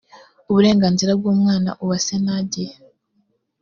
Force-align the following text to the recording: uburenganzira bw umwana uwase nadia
uburenganzira 0.49 1.11
bw 1.19 1.25
umwana 1.33 1.69
uwase 1.83 2.13
nadia 2.25 2.75